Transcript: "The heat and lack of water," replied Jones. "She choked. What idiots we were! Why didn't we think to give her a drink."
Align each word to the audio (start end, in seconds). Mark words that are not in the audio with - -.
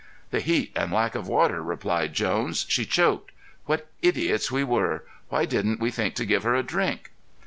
"The 0.31 0.39
heat 0.39 0.71
and 0.75 0.91
lack 0.91 1.13
of 1.13 1.27
water," 1.27 1.61
replied 1.61 2.13
Jones. 2.13 2.65
"She 2.67 2.85
choked. 2.87 3.31
What 3.67 3.85
idiots 4.01 4.49
we 4.51 4.63
were! 4.63 5.03
Why 5.29 5.45
didn't 5.45 5.79
we 5.79 5.91
think 5.91 6.15
to 6.15 6.25
give 6.25 6.41
her 6.41 6.55
a 6.55 6.63
drink." 6.63 7.11